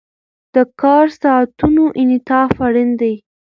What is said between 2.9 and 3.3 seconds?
دی.